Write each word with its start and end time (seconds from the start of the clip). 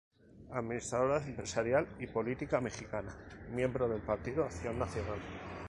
Administradora, 0.53 1.23
empresaria 1.23 1.85
y 1.99 2.07
política 2.07 2.59
mexicana, 2.59 3.15
miembro 3.51 3.87
del 3.87 4.01
Partido 4.01 4.43
Acción 4.43 4.79
Nacional. 4.79 5.19